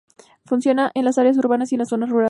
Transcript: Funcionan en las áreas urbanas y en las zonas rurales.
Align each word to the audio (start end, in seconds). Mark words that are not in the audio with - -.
Funcionan 0.47 0.89
en 0.95 1.05
las 1.05 1.19
áreas 1.19 1.37
urbanas 1.37 1.71
y 1.71 1.75
en 1.75 1.79
las 1.79 1.89
zonas 1.89 2.09
rurales. 2.09 2.19